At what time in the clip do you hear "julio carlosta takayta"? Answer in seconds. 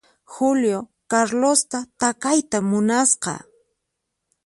0.35-2.57